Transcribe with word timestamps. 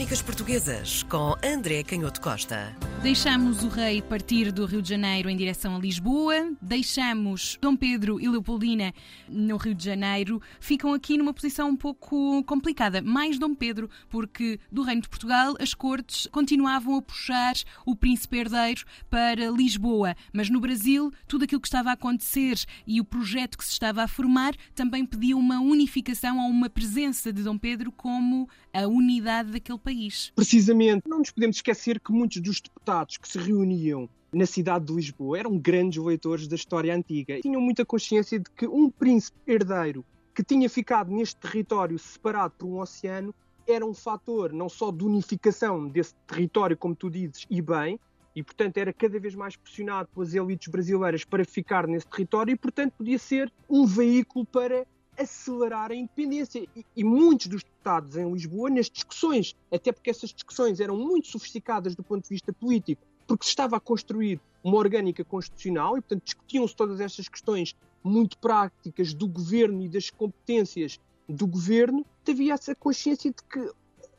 Crónicas 0.00 0.22
Portuguesas 0.22 1.02
com 1.02 1.34
André 1.44 1.82
Canhoto 1.82 2.22
Costa. 2.22 2.74
Deixamos 3.02 3.62
o 3.62 3.68
rei 3.68 4.00
partir 4.00 4.50
do 4.50 4.64
Rio 4.64 4.80
de 4.80 4.88
Janeiro 4.88 5.28
em 5.28 5.36
direção 5.36 5.76
a 5.76 5.78
Lisboa, 5.78 6.52
deixamos 6.60 7.58
Dom 7.60 7.76
Pedro 7.76 8.18
e 8.18 8.26
Leopoldina 8.26 8.94
no 9.28 9.58
Rio 9.58 9.74
de 9.74 9.84
Janeiro, 9.84 10.40
ficam 10.58 10.94
aqui 10.94 11.18
numa 11.18 11.34
posição 11.34 11.68
um 11.68 11.76
pouco 11.76 12.42
complicada. 12.44 13.02
Mais 13.02 13.38
Dom 13.38 13.54
Pedro, 13.54 13.90
porque 14.08 14.58
do 14.72 14.82
Reino 14.82 15.02
de 15.02 15.08
Portugal 15.08 15.54
as 15.60 15.74
cortes 15.74 16.26
continuavam 16.32 16.96
a 16.96 17.02
puxar 17.02 17.54
o 17.84 17.94
príncipe 17.94 18.38
herdeiro 18.38 18.84
para 19.10 19.50
Lisboa, 19.50 20.14
mas 20.32 20.48
no 20.48 20.60
Brasil 20.60 21.12
tudo 21.28 21.44
aquilo 21.44 21.60
que 21.60 21.68
estava 21.68 21.90
a 21.90 21.94
acontecer 21.94 22.58
e 22.86 23.02
o 23.02 23.04
projeto 23.04 23.58
que 23.58 23.64
se 23.64 23.72
estava 23.72 24.02
a 24.02 24.08
formar 24.08 24.54
também 24.74 25.04
pedia 25.04 25.36
uma 25.36 25.60
unificação 25.60 26.38
ou 26.38 26.48
uma 26.48 26.70
presença 26.70 27.30
de 27.30 27.42
Dom 27.42 27.58
Pedro 27.58 27.92
como 27.92 28.48
a 28.72 28.86
unidade 28.86 29.50
daquele 29.52 29.78
país. 29.78 30.32
Precisamente, 30.34 31.08
não 31.08 31.18
nos 31.18 31.30
podemos 31.30 31.56
esquecer 31.56 32.00
que 32.00 32.12
muitos 32.12 32.40
dos 32.40 32.60
deputados 32.60 33.16
que 33.16 33.28
se 33.28 33.38
reuniam 33.38 34.08
na 34.32 34.46
cidade 34.46 34.86
de 34.86 34.92
Lisboa 34.92 35.38
eram 35.38 35.58
grandes 35.58 36.02
leitores 36.02 36.46
da 36.46 36.54
história 36.54 36.94
antiga. 36.94 37.40
Tinham 37.40 37.60
muita 37.60 37.84
consciência 37.84 38.38
de 38.38 38.50
que 38.50 38.66
um 38.66 38.88
príncipe 38.90 39.38
herdeiro 39.46 40.04
que 40.34 40.44
tinha 40.44 40.68
ficado 40.70 41.10
neste 41.10 41.36
território 41.36 41.98
separado 41.98 42.54
por 42.56 42.66
um 42.66 42.78
oceano 42.78 43.34
era 43.66 43.84
um 43.84 43.94
fator 43.94 44.52
não 44.52 44.68
só 44.68 44.90
de 44.90 45.04
unificação 45.04 45.88
desse 45.88 46.14
território, 46.26 46.76
como 46.76 46.94
tu 46.94 47.10
dizes, 47.10 47.46
e 47.50 47.60
bem, 47.60 47.98
e 48.34 48.42
portanto 48.42 48.78
era 48.78 48.92
cada 48.92 49.18
vez 49.18 49.34
mais 49.34 49.56
pressionado 49.56 50.08
pelas 50.14 50.34
elites 50.34 50.68
brasileiras 50.68 51.24
para 51.24 51.44
ficar 51.44 51.86
nesse 51.86 52.06
território 52.06 52.52
e 52.52 52.56
portanto 52.56 52.92
podia 52.92 53.18
ser 53.18 53.52
um 53.68 53.84
veículo 53.86 54.46
para 54.46 54.86
acelerar 55.20 55.90
a 55.90 55.94
independência. 55.94 56.66
E, 56.76 56.84
e, 56.96 57.04
muitos 57.04 57.46
dos 57.46 57.62
deputados 57.62 58.16
em 58.16 58.32
Lisboa, 58.32 58.70
nas 58.70 58.88
discussões, 58.88 59.54
até 59.72 59.92
porque 59.92 60.10
essas 60.10 60.30
discussões 60.32 60.80
eram 60.80 60.96
muito 60.96 61.28
sofisticadas 61.28 61.94
do 61.94 62.02
ponto 62.02 62.22
de 62.22 62.30
vista 62.30 62.52
político, 62.52 63.02
porque 63.26 63.44
se 63.44 63.50
estava 63.50 63.76
a 63.76 63.80
construir 63.80 64.40
uma 64.62 64.76
orgânica 64.76 65.24
constitucional 65.24 65.96
e, 65.96 66.00
portanto, 66.00 66.24
discutiam-se 66.24 66.74
todas 66.74 67.00
estas 67.00 67.28
questões 67.28 67.76
muito 68.02 68.38
práticas 68.38 69.14
do 69.14 69.28
governo 69.28 69.82
e 69.82 69.88
das 69.88 70.10
competências 70.10 70.98
do 71.28 71.46
governo, 71.46 72.04
havia 72.28 72.54
essa 72.54 72.74
consciência 72.74 73.30
de 73.30 73.42
que 73.44 73.72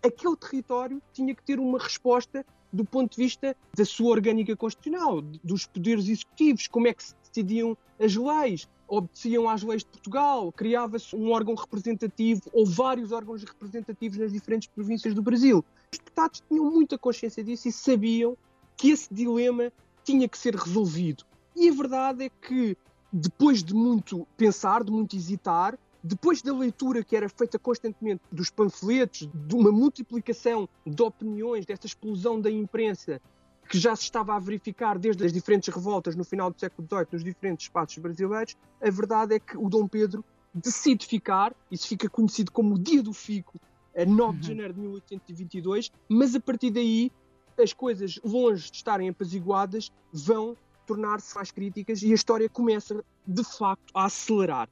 aquele 0.04 0.36
território 0.36 1.02
tinha 1.14 1.36
que 1.36 1.44
ter 1.44 1.60
uma 1.60 1.78
resposta 1.78 2.46
do 2.72 2.86
ponto 2.86 3.12
de 3.12 3.18
vista 3.18 3.56
da 3.76 3.84
sua 3.84 4.12
orgânica 4.12 4.56
constitucional, 4.56 5.22
dos 5.44 5.66
poderes 5.66 6.08
executivos, 6.08 6.68
como 6.68 6.88
é 6.88 6.94
que 6.94 7.04
se 7.04 7.16
decidiam 7.22 7.78
as 8.00 8.16
leis, 8.16 8.68
obedeciam 8.92 9.50
às 9.50 9.64
leis 9.64 9.84
de 9.84 9.90
Portugal, 9.90 10.52
criava-se 10.52 11.16
um 11.16 11.32
órgão 11.32 11.56
representativo 11.56 12.42
ou 12.52 12.66
vários 12.66 13.14
órgãos 13.14 13.42
representativos 13.42 14.18
nas 14.18 14.34
diferentes 14.34 14.68
províncias 14.68 15.14
do 15.14 15.22
Brasil. 15.22 15.64
Os 15.92 15.98
deputados 15.98 16.44
tinham 16.48 16.70
muita 16.70 16.98
consciência 16.98 17.42
disso 17.42 17.70
e 17.70 17.72
sabiam 17.72 18.38
que 18.76 18.90
esse 18.92 19.12
dilema 19.14 19.72
tinha 20.04 20.28
que 20.28 20.38
ser 20.38 20.56
resolvido. 20.56 21.24
E 21.56 21.70
a 21.70 21.74
verdade 21.74 22.26
é 22.26 22.30
que, 22.30 22.78
depois 23.14 23.64
de 23.64 23.74
muito 23.74 24.28
pensar, 24.36 24.84
de 24.84 24.92
muito 24.92 25.16
hesitar, 25.16 25.80
depois 26.04 26.42
da 26.42 26.54
leitura 26.54 27.04
que 27.04 27.16
era 27.16 27.30
feita 27.30 27.58
constantemente 27.58 28.22
dos 28.30 28.50
panfletos, 28.50 29.30
de 29.34 29.56
uma 29.56 29.72
multiplicação 29.72 30.68
de 30.86 31.02
opiniões, 31.02 31.66
dessa 31.66 31.86
explosão 31.86 32.42
da 32.42 32.52
imprensa 32.52 33.22
que 33.72 33.80
já 33.80 33.96
se 33.96 34.04
estava 34.04 34.36
a 34.36 34.40
verificar 34.40 35.00
desde 35.00 35.26
as 35.26 35.32
diferentes 35.32 35.74
revoltas 35.74 36.14
no 36.14 36.26
final 36.26 36.52
do 36.52 36.60
século 36.60 36.86
XVIII 36.86 37.08
nos 37.14 37.24
diferentes 37.24 37.68
espaços 37.68 37.98
brasileiros, 38.00 38.58
a 38.82 38.90
verdade 38.90 39.36
é 39.36 39.40
que 39.40 39.58
o 39.58 39.70
Dom 39.70 39.88
Pedro 39.88 40.26
decide 40.54 41.06
ficar, 41.06 41.56
isso 41.72 41.88
fica 41.88 42.10
conhecido 42.10 42.52
como 42.52 42.76
o 42.76 42.78
Dia 42.78 43.02
do 43.02 43.14
Fico, 43.14 43.58
a 43.96 44.04
9 44.04 44.22
uhum. 44.22 44.40
de 44.42 44.48
janeiro 44.48 44.74
de 44.74 44.80
1822, 44.82 45.90
mas 46.10 46.36
a 46.36 46.42
partir 46.42 46.70
daí 46.70 47.14
as 47.58 47.72
coisas, 47.72 48.20
longe 48.26 48.70
de 48.70 48.76
estarem 48.76 49.08
apaziguadas, 49.08 49.90
vão 50.12 50.58
tornar-se 50.86 51.34
mais 51.34 51.50
críticas 51.50 52.04
e 52.04 52.12
a 52.12 52.16
história 52.16 52.50
começa, 52.50 53.02
de 53.26 53.44
facto, 53.46 53.90
a 53.94 54.04
acelerar. 54.04 54.68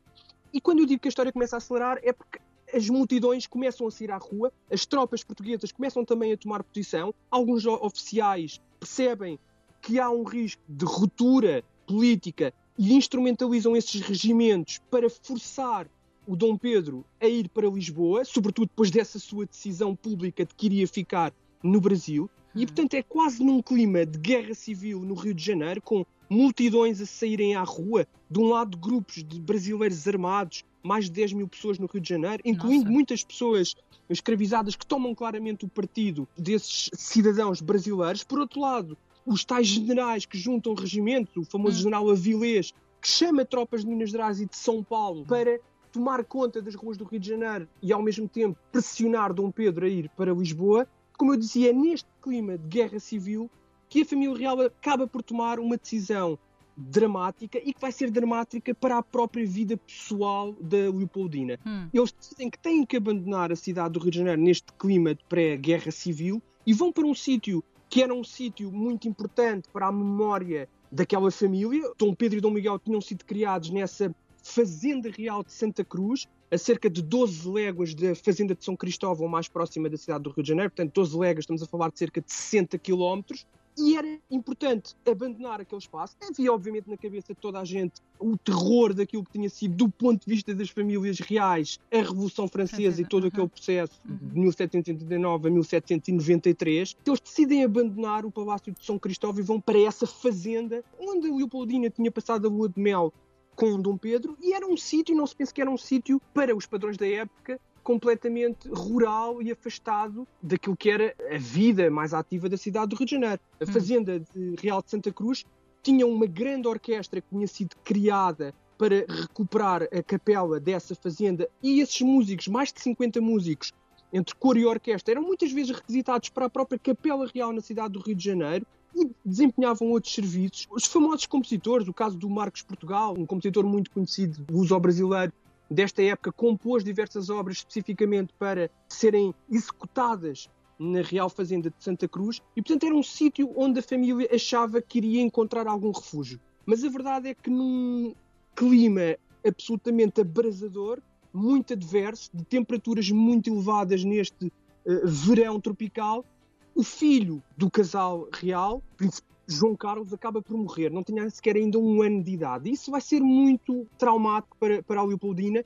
E 0.52 0.60
quando 0.60 0.80
eu 0.80 0.86
digo 0.86 1.02
que 1.02 1.08
a 1.08 1.10
história 1.10 1.32
começa 1.32 1.56
a 1.56 1.60
acelerar 1.60 2.00
é 2.04 2.12
porque 2.12 2.40
as 2.74 2.90
multidões 2.90 3.48
começam 3.48 3.88
a 3.88 3.92
sair 3.92 4.12
à 4.12 4.18
rua, 4.18 4.52
as 4.70 4.86
tropas 4.86 5.24
portuguesas 5.24 5.72
começam 5.72 6.04
também 6.04 6.34
a 6.34 6.38
tomar 6.38 6.64
posição, 6.64 7.14
alguns 7.32 7.66
oficiais 7.66 8.60
percebem 8.80 9.40
que 9.82 10.00
há 10.00 10.10
um 10.10 10.24
risco 10.24 10.62
de 10.68 10.86
ruptura 10.86 11.64
política 11.86 12.54
e 12.78 12.94
instrumentalizam 12.94 13.76
esses 13.76 14.02
regimentos 14.02 14.80
para 14.90 15.10
forçar 15.10 15.88
o 16.26 16.36
Dom 16.36 16.56
Pedro 16.56 17.04
a 17.20 17.28
ir 17.28 17.50
para 17.50 17.68
Lisboa, 17.68 18.24
sobretudo 18.24 18.68
depois 18.68 18.92
dessa 18.92 19.18
sua 19.18 19.46
decisão 19.46 19.96
pública 19.96 20.46
de 20.46 20.54
que 20.54 20.68
iria 20.68 20.88
ficar 20.88 21.34
no 21.64 21.82
Brasil. 21.82 22.30
E, 22.56 22.66
portanto, 22.66 22.94
é 22.94 23.04
quase 23.04 23.44
num 23.44 23.62
clima 23.62 24.06
de 24.06 24.18
guerra 24.18 24.54
civil 24.54 25.02
no 25.02 25.14
Rio 25.14 25.34
de 25.34 25.44
Janeiro, 25.44 25.82
com 25.82 26.06
multidões 26.30 27.02
a 27.02 27.06
saírem 27.06 27.56
à 27.56 27.64
rua, 27.64 28.08
de 28.30 28.40
um 28.40 28.50
lado 28.50 28.78
grupos 28.78 29.24
de 29.24 29.40
brasileiros 29.40 30.08
armados, 30.08 30.64
mais 30.84 31.06
de 31.06 31.12
10 31.12 31.34
mil 31.34 31.48
pessoas 31.48 31.78
no 31.78 31.88
Rio 31.88 32.02
de 32.02 32.10
Janeiro, 32.10 32.42
incluindo 32.46 32.86
Nossa. 32.86 32.94
muitas 32.94 33.24
pessoas 33.24 33.76
escravizadas 34.10 34.76
que 34.76 34.86
tomam 34.86 35.14
claramente 35.14 35.66
o 35.66 35.70
partido 35.70 36.28
desses 36.38 36.90
cidadãos 36.94 37.62
brasileiros. 37.62 38.24
Por 38.24 38.40
outro 38.40 38.60
lado, 38.60 38.98
os 39.26 39.46
tais 39.46 39.68
generais 39.68 40.26
que 40.26 40.38
juntam 40.38 40.74
regimentos, 40.74 41.36
o 41.36 41.44
famoso 41.44 41.78
hum. 41.78 41.82
general 41.84 42.10
Avilés, 42.10 42.74
que 43.02 43.08
chama 43.08 43.46
tropas 43.46 43.82
de 43.82 43.88
Minas 43.88 44.10
Gerais 44.10 44.42
e 44.42 44.46
de 44.46 44.58
São 44.58 44.84
Paulo 44.84 45.26
para 45.26 45.60
tomar 45.92 46.24
conta 46.24 46.62
das 46.62 46.76
ruas 46.76 46.98
do 46.98 47.04
Rio 47.04 47.20
de 47.20 47.30
Janeiro 47.30 47.68
e 47.82 47.94
ao 47.94 48.02
mesmo 48.02 48.28
tempo 48.28 48.58
pressionar 48.72 49.34
Dom 49.34 49.52
Pedro 49.52 49.86
a 49.86 49.90
ir 49.90 50.10
para 50.10 50.34
Lisboa. 50.34 50.88
Como 51.18 51.34
eu 51.34 51.38
dizia, 51.38 51.70
é 51.70 51.74
neste 51.74 52.08
clima 52.22 52.58
de 52.58 52.68
guerra 52.68 53.00
civil 53.00 53.50
que 53.88 54.02
a 54.02 54.06
família 54.06 54.38
real 54.38 54.62
acaba 54.62 55.08
por 55.08 55.24
tomar 55.24 55.60
uma 55.60 55.78
decisão 55.78 56.38
dramática 56.80 57.60
e 57.64 57.74
que 57.74 57.82
vai 57.82 57.92
ser 57.92 58.10
dramática 58.10 58.74
para 58.74 58.98
a 58.98 59.04
própria 59.04 59.46
vida 59.46 59.76
pessoal 59.76 60.54
da 60.62 60.78
Leopoldina. 60.78 61.60
Hum. 61.66 61.90
Eles 61.94 62.12
decidem 62.12 62.50
que 62.50 62.58
têm 62.58 62.86
que 62.86 62.98
abandonar 62.98 63.52
a 63.52 63.56
cidade 63.56 63.94
do 63.94 64.00
Rio 64.00 64.12
de 64.12 64.18
Janeiro 64.20 64.42
neste 64.42 64.72
clima 64.74 65.14
de 65.14 65.24
pré-guerra 65.26 65.92
civil 65.92 66.42
e 66.66 66.74
vão 66.74 66.92
para 66.92 67.06
um 67.06 67.14
sítio 67.14 67.64
que 67.90 68.04
era 68.04 68.14
um 68.14 68.24
sítio 68.24 68.72
muito 68.72 69.08
importante 69.08 69.68
para 69.74 69.88
a 69.88 69.92
memória 69.92 70.70
daquela 70.92 71.32
família. 71.32 71.92
Dom 71.98 72.14
Pedro 72.14 72.38
e 72.38 72.42
Dom 72.42 72.52
Miguel 72.52 72.80
tinham 72.80 73.02
sido 73.02 73.26
criados 73.26 73.72
nessa 73.72 74.14
Fazenda 74.42 75.10
Real 75.10 75.44
de 75.44 75.52
Santa 75.52 75.84
Cruz, 75.84 76.28
a 76.52 76.58
cerca 76.58 76.90
de 76.90 77.02
12 77.02 77.48
léguas 77.50 77.94
da 77.94 78.16
Fazenda 78.16 78.56
de 78.56 78.64
São 78.64 78.76
Cristóvão, 78.76 79.28
mais 79.28 79.48
próxima 79.48 79.90
da 79.90 79.98
cidade 79.98 80.24
do 80.24 80.30
Rio 80.30 80.44
de 80.44 80.50
Janeiro. 80.50 80.72
Portanto, 80.72 80.94
12 80.94 81.18
léguas, 81.18 81.44
estamos 81.44 81.62
a 81.62 81.68
falar 81.68 81.92
de 81.92 82.00
cerca 82.00 82.22
de 82.22 82.32
60 82.32 82.78
quilómetros 82.78 83.46
e 83.80 83.96
era 83.96 84.20
importante 84.30 84.96
abandonar 85.10 85.62
aquele 85.62 85.82
espaço. 85.82 86.16
Havia, 86.22 86.52
obviamente, 86.54 86.90
na 86.90 86.98
cabeça 86.98 87.34
de 87.34 87.40
toda 87.40 87.60
a 87.60 87.66
gente 87.66 88.02
o 88.20 88.38
terror 88.38 88.94
daquilo 88.94 89.24
que 89.24 89.32
tinha 89.32 89.50
sido, 89.50 89.76
do 89.76 89.90
ponto 89.90 90.26
de 90.26 90.34
vista 90.34 90.54
das 90.54 90.70
famílias 90.70 91.20
reais, 91.20 91.80
a 91.92 91.98
Revolução 91.98 92.48
Francesa 92.48 93.02
e 93.02 93.06
todo 93.06 93.28
aquele 93.28 93.48
processo 93.48 94.00
de 94.06 94.40
1789 94.40 95.48
a 95.48 95.52
1793. 95.52 96.98
Eles 97.06 97.20
decidem 97.20 97.64
abandonar 97.64 98.26
o 98.26 98.32
Palácio 98.32 98.74
de 98.74 98.86
São 98.86 99.00
Cristóvão 99.00 99.42
e 99.42 99.46
vão 99.46 99.62
para 99.62 99.80
essa 99.80 100.06
fazenda 100.06 100.84
onde 101.00 101.30
a 101.30 101.34
Leopoldina 101.34 101.90
tinha 101.90 102.12
passado 102.12 102.48
a 102.48 102.50
lua 102.50 102.68
de 102.68 102.80
mel 102.80 103.14
com 103.56 103.80
Dom 103.82 103.98
Pedro 103.98 104.38
e 104.42 104.54
era 104.54 104.66
um 104.66 104.78
sítio, 104.78 105.16
não 105.16 105.28
se 105.28 105.36
pensa 105.36 105.54
que 105.54 105.60
era 105.60 105.70
um 105.70 105.78
sítio 105.78 106.22
para 106.34 106.56
os 106.56 106.66
padrões 106.66 106.96
da 106.96 107.06
época, 107.06 107.60
completamente 107.90 108.70
rural 108.70 109.42
e 109.42 109.52
afastado 109.52 110.28
daquilo 110.44 110.78
que 110.78 110.92
era 110.92 111.16
a 111.28 111.40
vida 111.40 111.90
mais 111.90 112.14
ativa 112.14 112.48
da 112.48 112.56
cidade 112.56 112.90
do 112.90 112.96
Rio 112.96 113.08
de 113.08 113.14
Janeiro. 113.14 113.42
A 113.60 113.64
hum. 113.64 113.74
fazenda 113.74 114.20
de 114.20 114.56
Real 114.62 114.80
de 114.80 114.92
Santa 114.92 115.12
Cruz 115.12 115.44
tinha 115.82 116.06
uma 116.06 116.28
grande 116.28 116.68
orquestra 116.68 117.20
que 117.20 117.28
tinha 117.30 117.48
sido 117.48 117.76
criada 117.84 118.54
para 118.78 119.08
recuperar 119.10 119.88
a 119.92 120.04
capela 120.04 120.60
dessa 120.60 120.94
fazenda 120.94 121.50
e 121.64 121.80
esses 121.80 122.00
músicos, 122.02 122.48
mais 122.48 122.72
de 122.72 122.80
50 122.80 123.20
músicos, 123.22 123.74
entre 124.14 124.36
coro 124.36 124.60
e 124.60 124.68
orquestra, 124.68 125.16
eram 125.16 125.24
muitas 125.24 125.52
vezes 125.52 125.76
requisitados 125.76 126.30
para 126.30 126.46
a 126.46 126.50
própria 126.50 126.78
Capela 126.78 127.28
Real 127.34 127.52
na 127.52 127.62
cidade 127.62 127.94
do 127.94 128.02
Rio 128.02 128.16
de 128.16 128.24
Janeiro 128.24 128.68
e 128.96 129.10
desempenhavam 129.26 129.90
outros 129.90 130.14
serviços. 130.14 130.68
Os 130.70 130.86
famosos 130.86 131.26
compositores, 131.26 131.88
o 131.88 131.94
caso 131.94 132.18
do 132.18 132.30
Marcos 132.30 132.62
Portugal, 132.62 133.16
um 133.18 133.26
compositor 133.26 133.66
muito 133.66 133.90
conhecido, 133.90 134.46
luso-brasileiro, 134.52 135.34
desta 135.70 136.02
época 136.02 136.32
compôs 136.32 136.84
diversas 136.84 137.30
obras 137.30 137.58
especificamente 137.58 138.34
para 138.38 138.70
serem 138.88 139.34
executadas 139.50 140.50
na 140.80 141.02
Real 141.02 141.30
Fazenda 141.30 141.70
de 141.70 141.84
Santa 141.84 142.08
Cruz 142.08 142.42
e, 142.56 142.62
portanto, 142.62 142.86
era 142.86 142.96
um 142.96 143.04
sítio 143.04 143.52
onde 143.56 143.80
a 143.80 143.84
família 143.84 144.30
achava 144.34 144.82
que 144.82 144.98
iria 144.98 145.22
encontrar 145.22 145.68
algum 145.68 145.92
refúgio. 145.92 146.40
Mas 146.66 146.84
a 146.84 146.90
verdade 146.90 147.30
é 147.30 147.34
que 147.34 147.50
num 147.50 148.14
clima 148.56 149.18
absolutamente 149.46 150.22
abrasador, 150.22 151.00
muito 151.34 151.74
adverso, 151.74 152.30
de 152.34 152.44
temperaturas 152.44 153.10
muito 153.12 153.50
elevadas 153.50 154.04
neste 154.04 154.48
uh, 154.86 155.08
verão 155.08 155.60
tropical, 155.60 156.26
o 156.74 156.84
filho 156.84 157.44
do 157.58 157.70
casal 157.70 158.28
real, 158.32 158.82
príncipe 158.96 159.29
João 159.50 159.76
Carlos 159.76 160.14
acaba 160.14 160.44
por 160.44 160.56
morrer, 160.56 160.92
não 160.92 161.04
tinha 161.04 161.28
sequer 161.30 161.56
ainda 161.56 161.80
um 161.80 162.04
ano 162.04 162.24
de 162.24 162.32
idade. 162.32 162.70
Isso 162.70 162.92
vai 162.92 163.02
ser 163.02 163.20
muito 163.20 163.88
traumático 163.98 164.56
para, 164.60 164.84
para 164.84 165.02
a 165.02 165.04
Leopoldina 165.04 165.66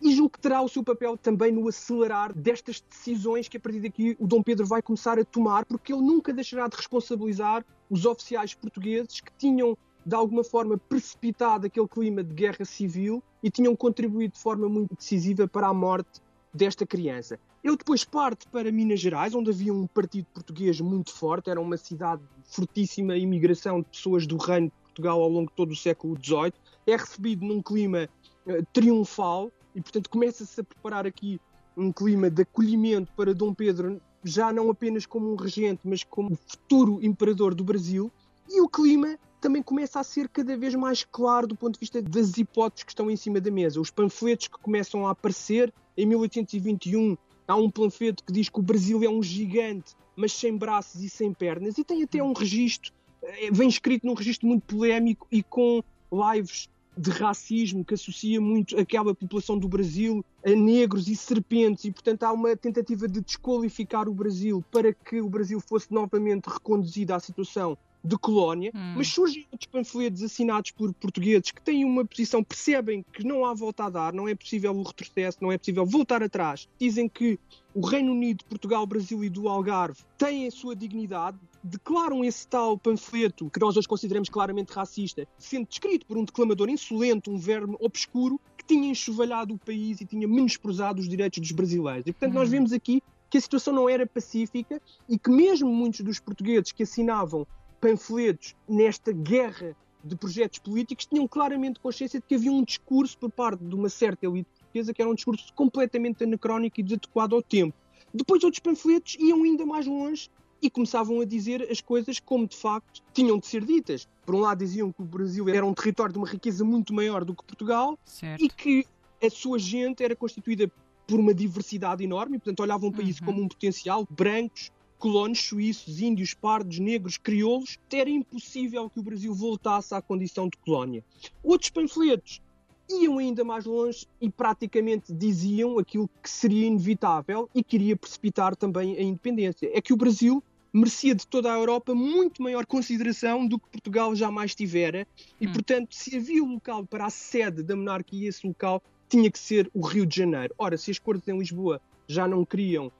e 0.00 0.14
julgo 0.14 0.30
que 0.30 0.40
terá 0.40 0.62
o 0.62 0.68
seu 0.68 0.84
papel 0.84 1.16
também 1.16 1.50
no 1.50 1.66
acelerar 1.68 2.32
destas 2.32 2.80
decisões 2.80 3.48
que 3.48 3.56
a 3.56 3.60
partir 3.60 3.80
daqui 3.80 4.16
o 4.20 4.26
Dom 4.28 4.42
Pedro 4.42 4.64
vai 4.64 4.80
começar 4.80 5.18
a 5.18 5.24
tomar, 5.24 5.64
porque 5.64 5.92
ele 5.92 6.02
nunca 6.02 6.32
deixará 6.32 6.68
de 6.68 6.76
responsabilizar 6.76 7.64
os 7.90 8.06
oficiais 8.06 8.54
portugueses 8.54 9.20
que 9.20 9.32
tinham 9.36 9.76
de 10.04 10.14
alguma 10.14 10.44
forma 10.44 10.78
precipitado 10.78 11.66
aquele 11.66 11.88
clima 11.88 12.22
de 12.22 12.32
guerra 12.32 12.64
civil 12.64 13.20
e 13.42 13.50
tinham 13.50 13.74
contribuído 13.74 14.34
de 14.34 14.40
forma 14.40 14.68
muito 14.68 14.94
decisiva 14.94 15.48
para 15.48 15.66
a 15.66 15.74
morte 15.74 16.20
desta 16.54 16.86
criança. 16.86 17.40
Ele 17.66 17.76
depois 17.76 18.04
parte 18.04 18.46
para 18.46 18.70
Minas 18.70 19.00
Gerais, 19.00 19.34
onde 19.34 19.50
havia 19.50 19.74
um 19.74 19.88
partido 19.88 20.24
português 20.32 20.80
muito 20.80 21.12
forte, 21.12 21.50
era 21.50 21.60
uma 21.60 21.76
cidade 21.76 22.22
fortíssima 22.44 23.16
imigração 23.16 23.80
de 23.80 23.88
pessoas 23.88 24.24
do 24.24 24.36
reino 24.36 24.68
de 24.68 24.72
Portugal 24.84 25.20
ao 25.20 25.28
longo 25.28 25.50
de 25.50 25.56
todo 25.56 25.72
o 25.72 25.76
século 25.76 26.16
XVIII, 26.16 26.52
é 26.86 26.94
recebido 26.94 27.44
num 27.44 27.60
clima 27.60 28.08
uh, 28.46 28.64
triunfal 28.72 29.50
e, 29.74 29.80
portanto, 29.80 30.08
começa-se 30.08 30.60
a 30.60 30.62
preparar 30.62 31.08
aqui 31.08 31.40
um 31.76 31.90
clima 31.90 32.30
de 32.30 32.42
acolhimento 32.42 33.10
para 33.16 33.34
Dom 33.34 33.52
Pedro, 33.52 34.00
já 34.22 34.52
não 34.52 34.70
apenas 34.70 35.04
como 35.04 35.32
um 35.32 35.34
regente, 35.34 35.80
mas 35.82 36.04
como 36.04 36.38
futuro 36.46 37.04
imperador 37.04 37.52
do 37.52 37.64
Brasil. 37.64 38.12
E 38.48 38.60
o 38.60 38.68
clima 38.68 39.18
também 39.40 39.60
começa 39.60 39.98
a 39.98 40.04
ser 40.04 40.28
cada 40.28 40.56
vez 40.56 40.72
mais 40.76 41.02
claro 41.02 41.48
do 41.48 41.56
ponto 41.56 41.74
de 41.74 41.80
vista 41.80 42.00
das 42.00 42.38
hipóteses 42.38 42.84
que 42.84 42.92
estão 42.92 43.10
em 43.10 43.16
cima 43.16 43.40
da 43.40 43.50
mesa. 43.50 43.80
Os 43.80 43.90
panfletos 43.90 44.46
que 44.46 44.58
começam 44.60 45.04
a 45.04 45.10
aparecer 45.10 45.74
em 45.96 46.06
1821 46.06 47.16
há 47.46 47.56
um 47.56 47.70
panfleto 47.70 48.24
que 48.24 48.32
diz 48.32 48.48
que 48.48 48.58
o 48.58 48.62
Brasil 48.62 49.02
é 49.02 49.08
um 49.08 49.22
gigante, 49.22 49.94
mas 50.14 50.32
sem 50.32 50.56
braços 50.56 51.02
e 51.02 51.08
sem 51.08 51.32
pernas, 51.32 51.78
e 51.78 51.84
tem 51.84 52.02
até 52.02 52.22
um 52.22 52.32
registro, 52.32 52.92
eh, 53.22 53.50
vem 53.52 53.68
escrito 53.68 54.06
num 54.06 54.14
registro 54.14 54.46
muito 54.46 54.62
polémico 54.62 55.26
e 55.30 55.42
com 55.42 55.82
lives 56.12 56.68
de 56.96 57.10
racismo 57.10 57.84
que 57.84 57.94
associa 57.94 58.40
muito 58.40 58.78
aquela 58.78 59.14
população 59.14 59.58
do 59.58 59.68
Brasil 59.68 60.24
a 60.44 60.50
negros 60.50 61.08
e 61.08 61.14
serpentes 61.14 61.84
e 61.84 61.92
portanto 61.92 62.22
há 62.22 62.32
uma 62.32 62.56
tentativa 62.56 63.06
de 63.06 63.20
desqualificar 63.20 64.08
o 64.08 64.14
Brasil 64.14 64.64
para 64.70 64.94
que 64.94 65.20
o 65.20 65.28
Brasil 65.28 65.60
fosse 65.60 65.92
novamente 65.92 66.46
reconduzido 66.46 67.12
à 67.12 67.20
situação 67.20 67.76
de 68.06 68.16
colónia, 68.16 68.70
hum. 68.74 68.94
mas 68.96 69.08
surgem 69.08 69.46
outros 69.50 69.70
panfletos 69.70 70.22
assinados 70.22 70.70
por 70.70 70.92
portugueses 70.94 71.50
que 71.50 71.60
têm 71.60 71.84
uma 71.84 72.04
posição, 72.04 72.42
percebem 72.42 73.04
que 73.12 73.24
não 73.24 73.44
há 73.44 73.52
volta 73.52 73.84
a 73.84 73.90
dar, 73.90 74.12
não 74.12 74.28
é 74.28 74.34
possível 74.34 74.72
o 74.72 74.82
retrocesso, 74.82 75.38
não 75.40 75.50
é 75.50 75.58
possível 75.58 75.84
voltar 75.84 76.22
atrás. 76.22 76.68
Dizem 76.78 77.08
que 77.08 77.38
o 77.74 77.84
Reino 77.84 78.12
Unido, 78.12 78.44
Portugal, 78.44 78.86
Brasil 78.86 79.22
e 79.24 79.28
do 79.28 79.48
Algarve 79.48 79.98
têm 80.16 80.46
a 80.46 80.50
sua 80.50 80.74
dignidade, 80.74 81.36
declaram 81.62 82.24
esse 82.24 82.46
tal 82.46 82.78
panfleto, 82.78 83.50
que 83.50 83.60
nós 83.60 83.76
hoje 83.76 83.88
consideramos 83.88 84.28
claramente 84.28 84.72
racista, 84.72 85.26
sendo 85.36 85.66
descrito 85.66 86.06
por 86.06 86.16
um 86.16 86.24
declamador 86.24 86.68
insolente, 86.68 87.28
um 87.28 87.36
verme 87.36 87.76
obscuro, 87.80 88.40
que 88.56 88.64
tinha 88.64 88.90
enxovalhado 88.90 89.54
o 89.54 89.58
país 89.58 90.00
e 90.00 90.06
tinha 90.06 90.26
menosprezado 90.26 91.00
os 91.00 91.08
direitos 91.08 91.40
dos 91.40 91.50
brasileiros. 91.50 92.06
E, 92.06 92.12
portanto, 92.12 92.32
hum. 92.32 92.38
nós 92.38 92.48
vemos 92.48 92.72
aqui 92.72 93.02
que 93.28 93.38
a 93.38 93.40
situação 93.40 93.74
não 93.74 93.88
era 93.88 94.06
pacífica 94.06 94.80
e 95.08 95.18
que 95.18 95.30
mesmo 95.30 95.68
muitos 95.68 96.00
dos 96.00 96.20
portugueses 96.20 96.72
que 96.72 96.84
assinavam 96.84 97.46
panfletos 97.86 98.56
nesta 98.68 99.12
guerra 99.12 99.76
de 100.02 100.16
projetos 100.16 100.58
políticos 100.58 101.06
tinham 101.06 101.28
claramente 101.28 101.78
consciência 101.78 102.18
de 102.18 102.26
que 102.26 102.34
havia 102.34 102.50
um 102.50 102.64
discurso 102.64 103.16
por 103.16 103.30
parte 103.30 103.64
de 103.64 103.74
uma 103.76 103.88
certa 103.88 104.26
elite 104.26 104.48
portuguesa 104.58 104.92
que 104.92 105.00
era 105.00 105.08
um 105.08 105.14
discurso 105.14 105.52
completamente 105.54 106.24
anacrónico 106.24 106.80
e 106.80 106.82
desadequado 106.82 107.36
ao 107.36 107.42
tempo. 107.42 107.76
Depois 108.12 108.42
outros 108.42 108.58
panfletos 108.58 109.16
iam 109.20 109.44
ainda 109.44 109.64
mais 109.64 109.86
longe 109.86 110.28
e 110.60 110.68
começavam 110.68 111.20
a 111.20 111.24
dizer 111.24 111.68
as 111.70 111.80
coisas 111.80 112.18
como 112.18 112.48
de 112.48 112.56
facto 112.56 113.02
tinham 113.12 113.38
de 113.38 113.46
ser 113.46 113.64
ditas. 113.64 114.08
Por 114.24 114.34
um 114.34 114.40
lado 114.40 114.58
diziam 114.58 114.90
que 114.90 115.02
o 115.02 115.04
Brasil 115.04 115.48
era 115.48 115.64
um 115.64 115.72
território 115.72 116.12
de 116.12 116.18
uma 116.18 116.26
riqueza 116.26 116.64
muito 116.64 116.92
maior 116.92 117.24
do 117.24 117.36
que 117.36 117.44
Portugal 117.44 117.96
certo. 118.04 118.42
e 118.44 118.48
que 118.48 118.84
a 119.22 119.30
sua 119.30 119.60
gente 119.60 120.02
era 120.02 120.16
constituída 120.16 120.68
por 121.06 121.20
uma 121.20 121.32
diversidade 121.32 122.02
enorme, 122.02 122.38
portanto 122.38 122.60
olhavam 122.60 122.88
o 122.88 122.92
país 122.92 123.20
uhum. 123.20 123.26
como 123.26 123.42
um 123.42 123.48
potencial, 123.48 124.04
brancos, 124.10 124.72
colonos 124.98 125.40
suíços, 125.40 126.00
índios, 126.00 126.34
pardos, 126.34 126.78
negros, 126.78 127.16
crioulos, 127.16 127.78
era 127.92 128.10
impossível 128.10 128.88
que 128.90 129.00
o 129.00 129.02
Brasil 129.02 129.34
voltasse 129.34 129.94
à 129.94 130.02
condição 130.02 130.48
de 130.48 130.56
colónia. 130.58 131.04
Outros 131.42 131.70
panfletos 131.70 132.40
iam 132.88 133.18
ainda 133.18 133.44
mais 133.44 133.64
longe 133.64 134.06
e 134.20 134.30
praticamente 134.30 135.12
diziam 135.12 135.78
aquilo 135.78 136.08
que 136.22 136.30
seria 136.30 136.66
inevitável 136.66 137.48
e 137.54 137.62
queria 137.62 137.96
precipitar 137.96 138.54
também 138.54 138.96
a 138.96 139.02
independência. 139.02 139.70
É 139.72 139.80
que 139.80 139.92
o 139.92 139.96
Brasil 139.96 140.42
merecia 140.72 141.14
de 141.14 141.26
toda 141.26 141.52
a 141.52 141.56
Europa 141.56 141.94
muito 141.94 142.42
maior 142.42 142.66
consideração 142.66 143.46
do 143.46 143.58
que 143.58 143.68
Portugal 143.70 144.14
jamais 144.14 144.54
tivera 144.54 145.06
e, 145.40 145.46
hum. 145.46 145.52
portanto, 145.52 145.94
se 145.94 146.16
havia 146.16 146.44
um 146.44 146.54
local 146.54 146.86
para 146.86 147.06
a 147.06 147.10
sede 147.10 147.62
da 147.62 147.74
monarquia, 147.74 148.28
esse 148.28 148.46
local 148.46 148.82
tinha 149.08 149.30
que 149.30 149.38
ser 149.38 149.70
o 149.72 149.80
Rio 149.80 150.04
de 150.04 150.16
Janeiro. 150.16 150.54
Ora, 150.58 150.76
se 150.76 150.90
as 150.90 150.98
cortes 150.98 151.26
em 151.28 151.38
Lisboa 151.38 151.80
já 152.06 152.28
não 152.28 152.44
queriam 152.44 152.92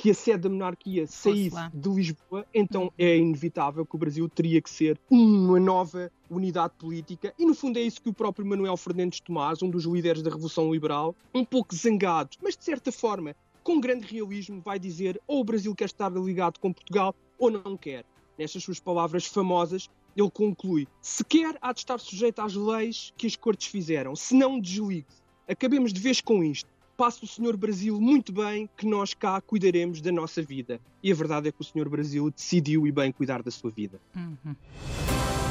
que 0.00 0.10
a 0.10 0.14
sede 0.14 0.44
da 0.44 0.48
monarquia 0.48 1.06
saísse 1.06 1.54
de 1.74 1.88
Lisboa, 1.90 2.46
então 2.54 2.84
uhum. 2.84 2.90
é 2.96 3.18
inevitável 3.18 3.84
que 3.84 3.94
o 3.94 3.98
Brasil 3.98 4.26
teria 4.30 4.58
que 4.62 4.70
ser 4.70 4.98
uma 5.10 5.60
nova 5.60 6.10
unidade 6.30 6.72
política. 6.78 7.34
E 7.38 7.44
no 7.44 7.54
fundo 7.54 7.78
é 7.78 7.82
isso 7.82 8.00
que 8.00 8.08
o 8.08 8.14
próprio 8.14 8.46
Manuel 8.46 8.78
Fernandes 8.78 9.20
Tomás, 9.20 9.62
um 9.62 9.68
dos 9.68 9.84
líderes 9.84 10.22
da 10.22 10.30
Revolução 10.30 10.72
Liberal, 10.72 11.14
um 11.34 11.44
pouco 11.44 11.74
zangado, 11.74 12.30
mas 12.42 12.56
de 12.56 12.64
certa 12.64 12.90
forma 12.90 13.36
com 13.62 13.78
grande 13.78 14.06
realismo, 14.06 14.62
vai 14.64 14.78
dizer 14.78 15.20
ou 15.26 15.42
o 15.42 15.44
Brasil 15.44 15.74
quer 15.74 15.84
estar 15.84 16.10
ligado 16.10 16.58
com 16.60 16.72
Portugal 16.72 17.14
ou 17.38 17.50
não 17.50 17.76
quer. 17.76 18.06
Nestas 18.38 18.64
suas 18.64 18.80
palavras 18.80 19.26
famosas, 19.26 19.90
ele 20.16 20.30
conclui: 20.30 20.88
se 21.02 21.22
quer, 21.22 21.58
há 21.60 21.74
de 21.74 21.80
estar 21.80 22.00
sujeito 22.00 22.40
às 22.40 22.54
leis 22.54 23.12
que 23.18 23.26
as 23.26 23.36
cortes 23.36 23.66
fizeram, 23.66 24.16
se 24.16 24.34
não, 24.34 24.58
desligue-se. 24.58 25.20
Acabemos 25.46 25.92
de 25.92 26.00
vez 26.00 26.22
com 26.22 26.42
isto 26.42 26.70
passa 27.00 27.24
o 27.24 27.26
Senhor 27.26 27.56
Brasil 27.56 27.98
muito 27.98 28.30
bem 28.30 28.68
que 28.76 28.84
nós 28.84 29.14
cá 29.14 29.40
cuidaremos 29.40 30.02
da 30.02 30.12
nossa 30.12 30.42
vida. 30.42 30.78
E 31.02 31.10
a 31.10 31.14
verdade 31.14 31.48
é 31.48 31.52
que 31.52 31.62
o 31.62 31.64
Senhor 31.64 31.88
Brasil 31.88 32.30
decidiu 32.30 32.86
e 32.86 32.92
bem 32.92 33.10
cuidar 33.10 33.42
da 33.42 33.50
sua 33.50 33.70
vida. 33.70 33.98
Uhum. 34.14 34.54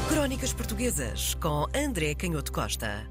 Crónicas 0.10 0.54
Portuguesas 0.54 1.34
com 1.34 1.66
André 1.76 2.14
Canhoto 2.14 2.52
Costa. 2.52 3.10